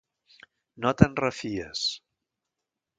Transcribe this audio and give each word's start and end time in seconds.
No 0.85 0.95
te'n 1.03 1.15
refies. 1.21 1.87